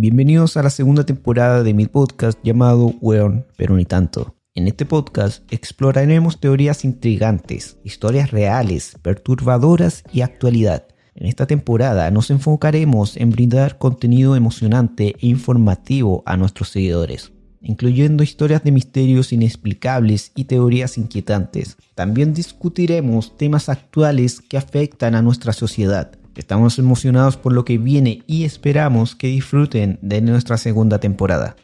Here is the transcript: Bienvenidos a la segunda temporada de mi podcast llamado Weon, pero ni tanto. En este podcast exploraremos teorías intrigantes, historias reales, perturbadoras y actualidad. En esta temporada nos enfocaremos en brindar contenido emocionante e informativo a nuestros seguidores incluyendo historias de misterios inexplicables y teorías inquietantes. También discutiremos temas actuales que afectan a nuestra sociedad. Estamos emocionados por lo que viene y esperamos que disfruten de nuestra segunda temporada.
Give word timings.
Bienvenidos 0.00 0.56
a 0.56 0.62
la 0.62 0.70
segunda 0.70 1.04
temporada 1.04 1.64
de 1.64 1.74
mi 1.74 1.86
podcast 1.86 2.38
llamado 2.44 2.94
Weon, 3.00 3.44
pero 3.56 3.74
ni 3.74 3.84
tanto. 3.84 4.36
En 4.54 4.68
este 4.68 4.86
podcast 4.86 5.42
exploraremos 5.52 6.38
teorías 6.38 6.84
intrigantes, 6.84 7.78
historias 7.82 8.30
reales, 8.30 8.96
perturbadoras 9.02 10.04
y 10.12 10.20
actualidad. 10.20 10.86
En 11.16 11.26
esta 11.26 11.48
temporada 11.48 12.12
nos 12.12 12.30
enfocaremos 12.30 13.16
en 13.16 13.30
brindar 13.30 13.78
contenido 13.78 14.36
emocionante 14.36 15.16
e 15.18 15.26
informativo 15.26 16.22
a 16.26 16.36
nuestros 16.36 16.68
seguidores 16.68 17.32
incluyendo 17.60 18.22
historias 18.22 18.62
de 18.62 18.70
misterios 18.70 19.32
inexplicables 19.32 20.30
y 20.36 20.44
teorías 20.44 20.96
inquietantes. 20.96 21.76
También 21.96 22.32
discutiremos 22.32 23.36
temas 23.36 23.68
actuales 23.68 24.40
que 24.40 24.58
afectan 24.58 25.16
a 25.16 25.22
nuestra 25.22 25.52
sociedad. 25.52 26.12
Estamos 26.38 26.78
emocionados 26.78 27.36
por 27.36 27.52
lo 27.52 27.64
que 27.64 27.78
viene 27.78 28.22
y 28.28 28.44
esperamos 28.44 29.16
que 29.16 29.26
disfruten 29.26 29.98
de 30.02 30.20
nuestra 30.20 30.56
segunda 30.56 31.00
temporada. 31.00 31.56